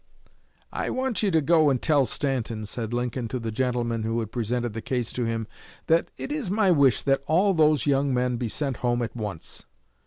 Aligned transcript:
"I 0.73 0.89
want 0.89 1.21
you 1.21 1.29
to 1.29 1.41
go 1.43 1.69
and 1.69 1.79
tell 1.79 2.07
Stanton," 2.07 2.65
said 2.65 2.91
Lincoln 2.91 3.27
to 3.27 3.37
the 3.39 3.51
gentleman 3.51 4.01
who 4.01 4.19
had 4.19 4.31
presented 4.31 4.73
the 4.73 4.81
case 4.81 5.13
to 5.13 5.25
him, 5.25 5.45
"that 5.85 6.09
it 6.17 6.31
is 6.31 6.49
my 6.49 6.71
wish 6.71 7.03
that 7.03 7.21
all 7.27 7.53
those 7.53 7.85
young 7.85 8.11
men 8.11 8.37
be 8.37 8.49
sent 8.49 8.77
home 8.77 9.03
at 9.03 9.15
once." 9.15 9.67